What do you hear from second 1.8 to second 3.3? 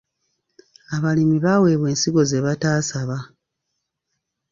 ensigo ze bataasaba.